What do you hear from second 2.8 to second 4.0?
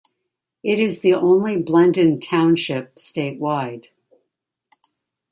statewide.